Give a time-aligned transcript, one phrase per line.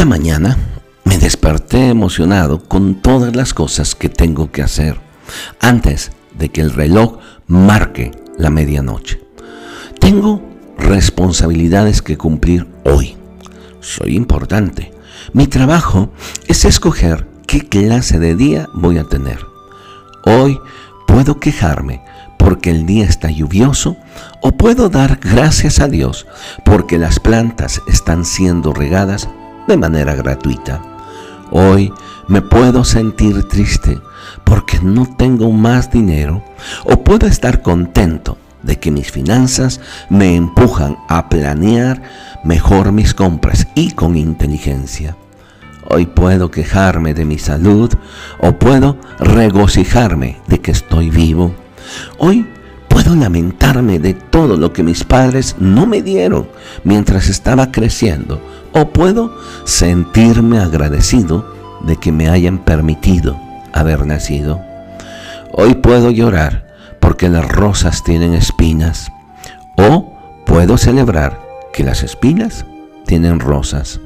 [0.00, 0.56] Esta mañana
[1.04, 4.98] me desperté emocionado con todas las cosas que tengo que hacer
[5.60, 9.20] antes de que el reloj marque la medianoche.
[9.98, 10.40] Tengo
[10.78, 13.18] responsabilidades que cumplir hoy.
[13.80, 14.90] Soy importante.
[15.34, 16.10] Mi trabajo
[16.48, 19.44] es escoger qué clase de día voy a tener.
[20.24, 20.58] Hoy
[21.06, 22.02] puedo quejarme
[22.38, 23.98] porque el día está lluvioso
[24.40, 26.26] o puedo dar gracias a Dios
[26.64, 29.28] porque las plantas están siendo regadas
[29.66, 30.82] de manera gratuita.
[31.50, 31.92] Hoy
[32.28, 34.00] me puedo sentir triste
[34.44, 36.42] porque no tengo más dinero
[36.84, 42.02] o puedo estar contento de que mis finanzas me empujan a planear
[42.44, 45.16] mejor mis compras y con inteligencia.
[45.88, 47.90] Hoy puedo quejarme de mi salud
[48.38, 51.54] o puedo regocijarme de que estoy vivo.
[52.18, 52.46] Hoy
[53.14, 56.48] lamentarme de todo lo que mis padres no me dieron
[56.84, 58.40] mientras estaba creciendo
[58.72, 59.34] o puedo
[59.64, 61.54] sentirme agradecido
[61.86, 63.38] de que me hayan permitido
[63.72, 64.60] haber nacido.
[65.52, 66.66] Hoy puedo llorar
[67.00, 69.10] porque las rosas tienen espinas
[69.76, 71.40] o puedo celebrar
[71.72, 72.66] que las espinas
[73.06, 74.00] tienen rosas.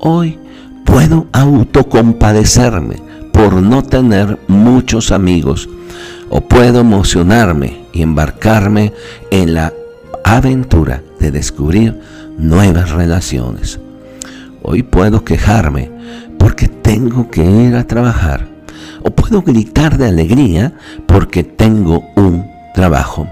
[0.00, 0.38] Hoy
[0.84, 2.96] puedo autocompadecerme
[3.32, 5.68] por no tener muchos amigos
[6.30, 8.92] o puedo emocionarme y embarcarme
[9.30, 9.72] en la
[10.24, 12.00] aventura de descubrir
[12.36, 13.80] nuevas relaciones.
[14.62, 15.90] Hoy puedo quejarme
[16.38, 18.46] porque tengo que ir a trabajar.
[19.02, 20.74] O puedo gritar de alegría
[21.06, 23.28] porque tengo un trabajo.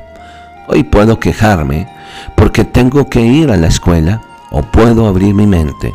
[0.69, 1.89] Hoy puedo quejarme
[2.37, 4.23] porque tengo que ir a la escuela.
[4.51, 5.93] O puedo abrir mi mente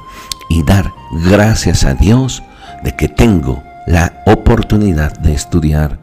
[0.49, 0.91] y dar
[1.29, 2.43] gracias a Dios
[2.83, 5.97] de que tengo la oportunidad de estudiar.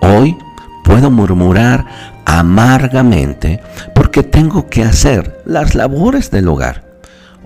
[0.00, 0.36] Hoy
[0.84, 1.86] puedo murmurar
[2.24, 3.60] amargamente
[3.94, 6.84] porque tengo que hacer las labores del hogar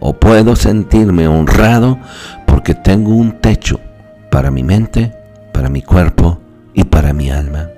[0.01, 1.99] o puedo sentirme honrado
[2.47, 3.81] porque tengo un techo
[4.31, 5.13] para mi mente,
[5.53, 6.39] para mi cuerpo
[6.75, 7.69] y para mi alma.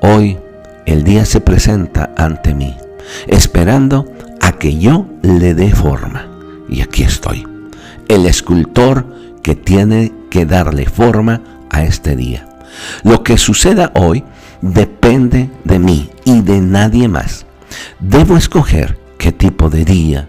[0.00, 0.38] Hoy
[0.86, 2.76] el día se presenta ante mí,
[3.26, 4.06] esperando
[4.40, 6.26] a que yo le dé forma.
[6.68, 7.46] Y aquí estoy,
[8.08, 9.06] el escultor
[9.42, 12.47] que tiene que darle forma a este día.
[13.02, 14.24] Lo que suceda hoy
[14.60, 17.46] depende de mí y de nadie más.
[18.00, 20.28] Debo escoger qué tipo de día,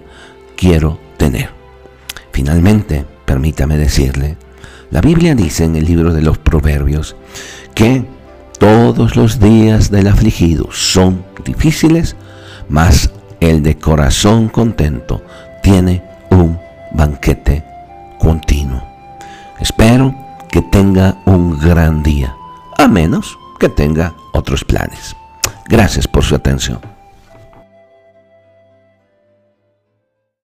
[0.56, 1.50] quiero tener.
[2.32, 4.38] Finalmente, permítame decirle,
[4.92, 7.16] la Biblia dice en el libro de los Proverbios
[7.76, 8.06] que
[8.58, 12.16] todos los días del afligido son difíciles,
[12.68, 15.24] mas el de corazón contento
[15.64, 16.60] tiene un
[16.92, 17.64] banquete
[18.20, 18.84] continuo.
[19.60, 20.14] Espero
[20.52, 22.36] que tenga un gran día,
[22.78, 25.16] a menos que tenga otros planes.
[25.68, 26.80] Gracias por su atención.